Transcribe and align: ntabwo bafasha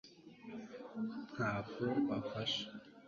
ntabwo 1.35 1.85
bafasha 2.07 2.63